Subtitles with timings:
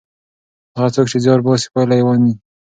[0.75, 2.33] هغه څوک چې زیار باسي پایله یې ویني.